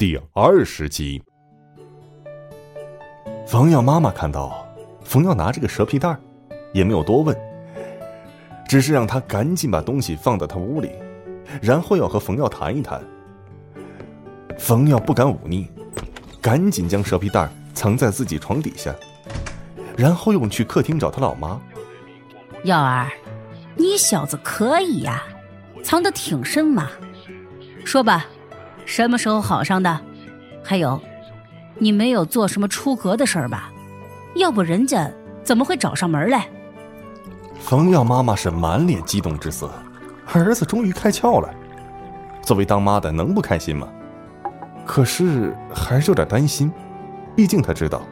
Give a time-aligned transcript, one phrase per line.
[0.00, 1.22] 第二十集。
[3.46, 4.66] 冯耀妈妈看到
[5.04, 6.16] 冯耀拿着个蛇皮袋
[6.72, 7.36] 也没有多问，
[8.66, 10.90] 只是让他赶紧把东西放到他屋里，
[11.60, 12.98] 然后要和冯耀谈一谈。
[14.58, 15.68] 冯耀不敢忤逆，
[16.40, 18.94] 赶紧将蛇皮袋藏在自己床底下，
[19.98, 21.60] 然后又去客厅找他老妈。
[22.64, 23.10] 耀儿，
[23.76, 25.24] 你小子可以呀，
[25.82, 26.88] 藏得挺深嘛。
[27.84, 28.24] 说吧，
[28.84, 30.00] 什么时候好上的？
[30.62, 31.00] 还有，
[31.78, 33.70] 你没有做什么出格的事儿吧？
[34.34, 35.10] 要不人家
[35.42, 36.48] 怎么会找上门来？
[37.58, 39.70] 冯耀妈妈是满脸激动之色，
[40.32, 41.48] 儿子终于开窍了。
[42.42, 43.88] 作为当妈的，能不开心吗？
[44.86, 46.72] 可是还是有点担心，
[47.36, 48.02] 毕竟她知道，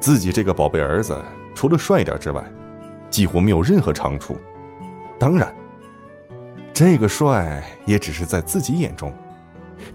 [0.00, 1.22] 自己这个宝贝儿子
[1.54, 2.42] 除了帅点之外，
[3.10, 4.36] 几乎没有任何长处。
[5.18, 5.54] 当然，
[6.72, 9.12] 这个帅也只是在自己眼中，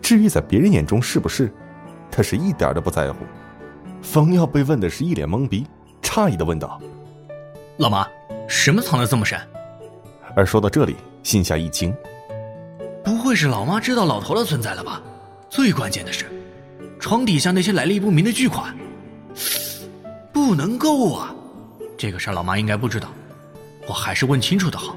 [0.02, 1.52] 至于在别人眼中是不是，
[2.12, 3.26] 他是一点都不在乎。
[4.02, 5.66] 冯耀被问的是一脸懵逼，
[6.02, 6.80] 诧异的问道
[7.78, 8.08] ：“老妈，
[8.48, 9.40] 什么藏的这么深？”
[10.36, 11.94] 而说到这里，心下一惊，
[13.04, 15.02] 不会是老妈知道老头的存在了吧？
[15.50, 16.26] 最关键的是，
[17.00, 18.76] 床底下那些来历不明的巨款，
[20.32, 21.36] 不能够啊！
[21.98, 23.10] 这个事儿老妈应该不知道，
[23.88, 24.96] 我还是问清楚的好，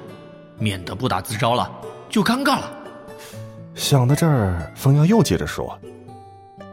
[0.59, 1.71] 免得不打自招了
[2.09, 2.71] 就尴尬了。
[3.75, 5.79] 想到这儿，冯耀又接着说：“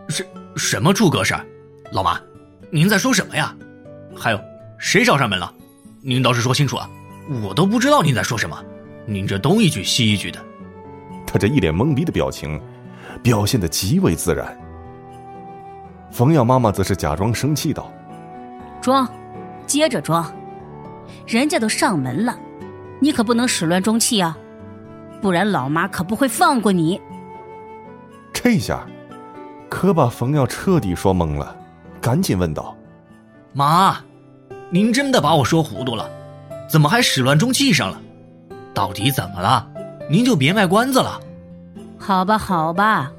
[0.09, 1.45] 什什么出格事儿？
[1.91, 2.19] 老妈，
[2.71, 3.55] 您在说什么呀？
[4.15, 4.39] 还有
[4.77, 5.53] 谁找上门了？
[6.01, 6.89] 您倒是说清楚啊！
[7.43, 8.63] 我都不知道您在说什么，
[9.05, 10.39] 您这东一句西一句的。”
[11.25, 12.59] 他这一脸懵逼的表情。
[13.21, 14.57] 表现的极为自然。
[16.09, 17.91] 冯耀妈妈则是假装生气道
[18.81, 19.05] ：“装，
[19.67, 20.31] 接着装，
[21.27, 22.39] 人家都上门了，
[23.01, 24.37] 你可不能始乱终弃啊，
[25.21, 26.99] 不然老妈可不会放过你。”
[28.31, 28.85] 这下，
[29.69, 31.55] 可把冯耀彻底说懵了，
[31.99, 32.75] 赶紧问道
[33.53, 33.97] ：“妈，
[34.69, 36.09] 您真的把我说糊涂了？
[36.69, 38.01] 怎么还始乱终弃上了？
[38.73, 39.67] 到底怎么了？
[40.09, 41.19] 您就别卖关子了。”
[41.99, 43.11] 好吧，好吧，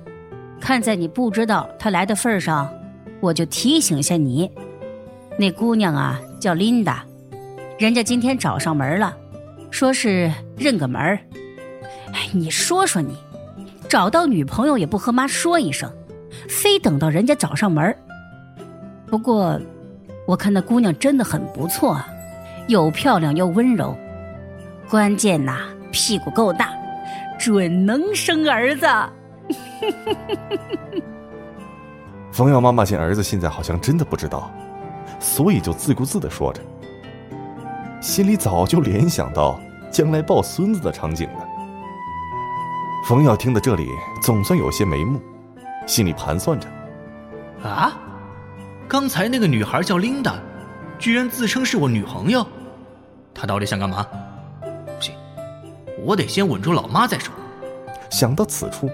[0.61, 2.73] 看在你不知道他来的份上，
[3.21, 4.51] 我就提醒一下你。
[5.39, 7.05] 那姑娘啊，叫琳达，
[7.79, 9.15] 人家今天找上门了，
[9.71, 11.19] 说是认个门
[12.13, 13.17] 哎，你说说你，
[13.89, 15.91] 找到女朋友也不和妈说一声，
[16.49, 17.97] 非等到人家找上门
[19.07, 19.61] 不过，
[20.27, 22.01] 我看那姑娘真的很不错，
[22.69, 23.97] 又漂亮又温柔，
[24.89, 25.59] 关键呐，
[25.91, 26.71] 屁股够大。
[27.39, 28.87] 准能生儿子。
[32.31, 34.51] 冯耀妈妈见儿子现在好像真的不知道，
[35.19, 36.61] 所以就自顾自的说着，
[37.99, 39.59] 心里早就联想到
[39.91, 41.49] 将来抱孙子的场景了。
[43.05, 43.89] 冯耀听到这里，
[44.23, 45.21] 总算有些眉目，
[45.87, 46.69] 心里盘算着：
[47.63, 47.93] 啊，
[48.87, 50.35] 刚才那个女孩叫琳达，
[50.99, 52.47] 居然自称是我女朋友，
[53.35, 54.07] 她到底想干嘛？
[54.61, 55.15] 不行
[56.05, 57.35] 我得先稳住老妈再说。
[58.11, 58.89] 想到此处，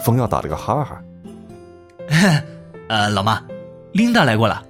[0.00, 1.02] 冯耀打了个哈哈。
[2.88, 3.42] 呃，老妈，
[3.92, 4.62] 琳达来过了。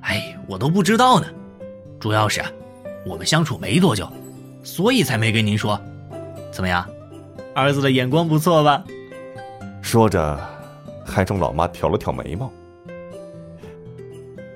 [0.00, 1.26] 哎，我都不知道呢。
[2.00, 2.42] 主要是
[3.04, 4.10] 我们相处没多久，
[4.64, 5.78] 所以才没跟您说。
[6.50, 6.84] 怎么样，
[7.58, 8.84] 儿子的眼光不错吧？
[9.82, 10.38] 说着，
[11.04, 12.50] 还冲老妈挑了挑眉毛。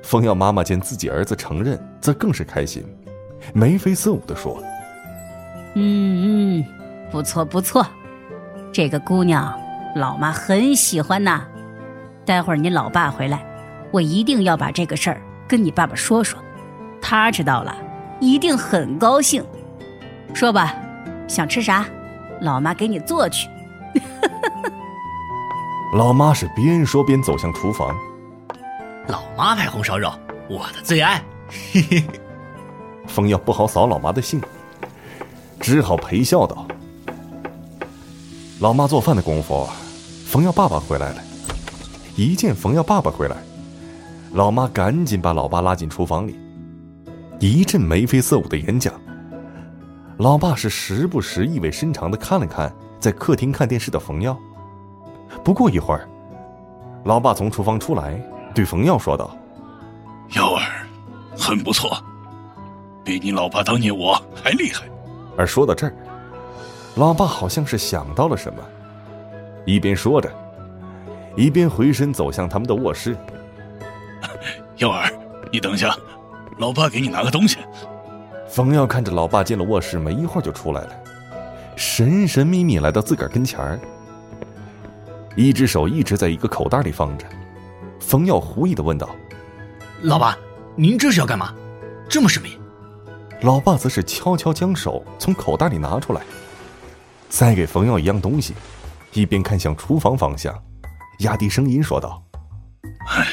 [0.03, 2.85] 风耀妈妈见自己儿子承认，则更是开心，
[3.53, 4.63] 眉飞色舞的说
[5.75, 6.65] ：“嗯嗯。”
[7.11, 7.87] 不错不错，
[8.73, 9.53] 这个姑娘，
[9.97, 11.45] 老妈很喜欢呐。
[12.25, 13.45] 待会儿你老爸回来，
[13.91, 16.39] 我一定要把这个事儿跟你爸爸说说，
[17.03, 17.77] 他知道了
[18.21, 19.45] 一定很高兴。
[20.33, 20.75] 说吧，
[21.29, 21.85] 想吃啥？
[22.43, 23.49] 老妈给你做去。
[25.95, 27.97] 老妈是边说边走向厨房。
[29.07, 30.13] 老妈拍红烧肉，
[30.49, 31.23] 我的最爱。
[31.73, 32.05] 嘿嘿。
[33.07, 34.41] 冯耀不好扫老妈的兴，
[35.61, 36.67] 只好陪笑道。
[38.61, 39.69] 老妈做饭的功夫，
[40.27, 41.23] 冯耀爸爸回来了。
[42.17, 43.37] 一见冯耀爸爸回来，
[44.33, 46.39] 老妈赶紧把老爸拉进厨房里，
[47.39, 48.93] 一阵眉飞色舞的演讲。
[50.23, 54.39] 老爸是时不时意味深长的看了看在客厅看电视的冯耀。
[55.43, 56.09] 不过一会儿，
[57.03, 58.23] 老爸从厨房出来，
[58.55, 59.37] 对冯耀说道
[60.37, 60.87] ：“耀儿，
[61.37, 62.01] 很不错，
[63.03, 64.85] 比你老爸当年我还厉害。”
[65.37, 65.95] 而说到这儿。
[66.95, 68.63] 老爸好像是想到了什么，
[69.67, 70.33] 一边说着，
[71.35, 73.17] 一边回身走向他们的卧室。
[74.79, 75.13] 耀儿，
[75.51, 75.97] 你等一下，
[76.59, 77.59] 老爸给你拿个东西。
[78.53, 80.93] 冯耀看着老爸进了卧室，没一会儿就出来了，
[81.75, 83.81] 神神秘秘来到自个儿跟前儿。
[85.35, 87.27] 一只手一直在一个口袋里放着。
[87.99, 89.09] 冯耀狐疑的问道
[90.05, 90.37] ：“老爸，
[90.77, 91.55] 您这是要干嘛？
[92.11, 92.59] 这么神秘？”
[93.41, 96.21] 老爸则是悄悄将手从口袋里拿出来，
[97.31, 98.53] 塞给冯耀一样东西，
[99.15, 100.55] 一边看向厨房方向，
[101.21, 102.23] 压低声音说道
[103.09, 103.27] ：“哎，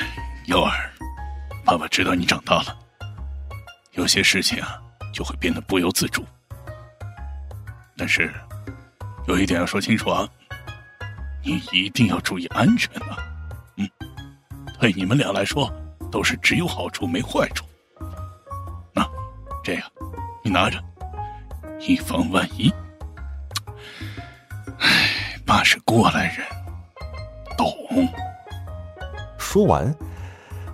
[0.45, 0.71] 佑儿，
[1.65, 2.77] 爸爸知道你长大了，
[3.91, 4.79] 有些事情啊
[5.13, 6.25] 就会变得不由自主。
[7.97, 8.31] 但是
[9.27, 10.27] 有一点要说清楚啊，
[11.43, 13.17] 你一定要注意安全啊。
[13.77, 13.89] 嗯，
[14.79, 15.71] 对你们俩来说
[16.11, 17.65] 都是只有好处没坏处。
[18.93, 19.05] 那
[19.63, 19.83] 这样。”
[20.41, 20.81] 你拿着，
[21.81, 22.73] 以防万一。
[24.79, 26.47] 唉，爸是过来人，
[27.57, 27.67] 懂。
[29.37, 29.93] 说完，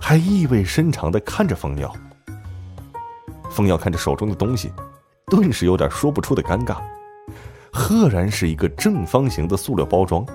[0.00, 1.92] 还意味深长的看着冯耀。
[3.56, 4.70] 冯耀看着手中的东西，
[5.28, 6.76] 顿时有点说不出的尴尬。
[7.72, 10.26] 赫然是一个正方形的塑料包装，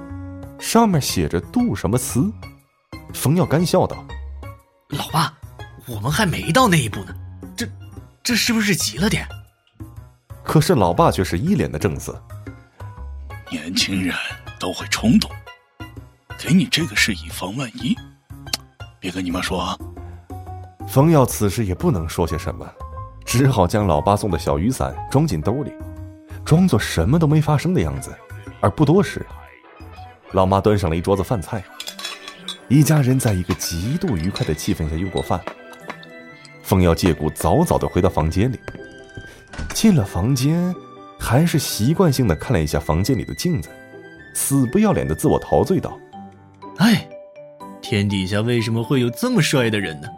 [0.57, 2.31] 上面写着“杜什么斯”。
[3.13, 4.03] 冯耀干笑道
[4.89, 5.31] ：“老爸，
[5.85, 7.13] 我们还没到那一步呢。”
[8.23, 9.27] 这是不是急了点？
[10.43, 12.19] 可是老爸却是一脸的正色。
[13.51, 14.15] 年轻人
[14.59, 15.29] 都会冲动，
[16.39, 17.95] 给你这个是以防万一，
[18.99, 19.77] 别跟你妈说啊。
[20.87, 22.67] 冯耀此时也不能说些什么，
[23.31, 25.71] 只好将老爸送的小雨伞装进兜里，
[26.43, 28.13] 装作什么都没发生的样子。
[28.59, 29.25] 而不多时，
[30.33, 31.63] 老妈端上了一桌子饭菜，
[32.67, 35.39] 一家人在一个极度愉快的气氛下用过饭。
[36.61, 38.59] 风耀借故早早的回到房间里，
[39.73, 40.75] 进了房间，
[41.17, 43.69] 还是习惯性的看了一下房间里的镜子，
[44.33, 45.97] 死不要脸的自我陶醉道
[46.79, 47.07] ：“哎，
[47.81, 50.09] 天底下为什么会有这么帅的人呢？”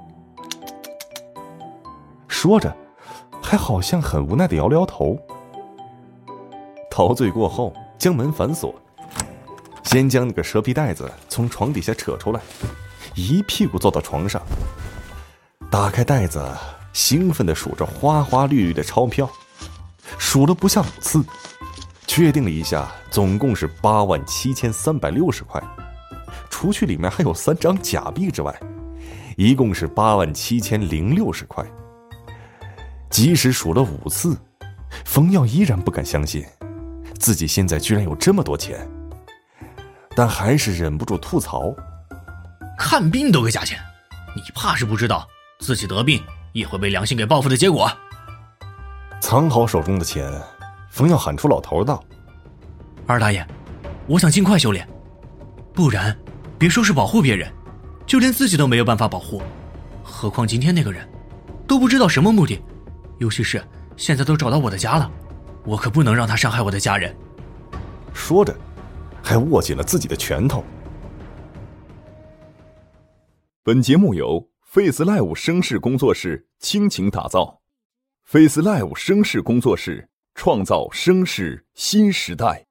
[2.28, 2.76] 说着，
[3.54, 5.16] 还好像很无奈的摇了摇头。
[6.90, 8.74] 陶醉过后，将门反锁，
[9.84, 12.42] 先将那个蛇皮袋子从床底下扯出来，
[13.14, 14.42] 一屁股坐到床上。
[15.70, 16.44] 打开袋子，
[16.94, 19.30] 兴奋的数着花花绿绿的钞票，
[20.18, 21.24] 数了不下五次，
[22.08, 25.62] 确定了一下，总共是八万七千三百六十块，
[26.50, 28.60] 除去里面还有三张假币之外，
[29.38, 31.64] 一共是八万七千零六十块。
[33.14, 34.36] 即使数了五次，
[35.06, 36.44] 冯耀依然不敢相信，
[37.20, 38.90] 自己现在居然有这么多钱，
[40.16, 41.72] 但还是忍不住吐槽：
[42.76, 43.78] 看病都给假钱，
[44.36, 45.28] 你怕是不知道。
[45.60, 46.22] 自己得病
[46.54, 47.88] 也会被良心给报复的结果。
[49.22, 50.34] 藏好手中的钱，
[50.90, 52.04] 冯耀喊出老头道
[53.06, 53.46] ：“二大爷，
[54.08, 54.90] 我想尽快修炼，
[55.72, 56.18] 不然
[56.58, 57.54] 别说是保护别人，
[58.08, 59.40] 就连自己都没有办法保护。
[60.02, 61.08] 何况今天那个人，
[61.68, 62.60] 都不知道什么目的。
[63.20, 63.64] 尤其是
[63.98, 65.12] 现在都找到我的家了，
[65.66, 67.16] 我可不能让他伤害我的家人。”
[68.14, 68.56] 说着，
[69.22, 70.64] 还握紧了自己的拳头。
[73.64, 74.50] 本节目由。
[74.74, 77.62] Face Live 声势工作室倾情打造
[78.24, 82.66] ，Face Live 声势工作室创造声势新时代。